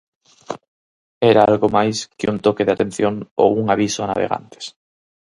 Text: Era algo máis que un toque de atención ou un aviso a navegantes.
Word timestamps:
Era 1.31 1.43
algo 1.49 1.67
máis 1.77 1.97
que 2.17 2.29
un 2.33 2.37
toque 2.45 2.65
de 2.67 2.73
atención 2.75 3.13
ou 3.43 3.49
un 3.61 3.65
aviso 3.75 3.99
a 4.01 4.09
navegantes. 4.11 4.65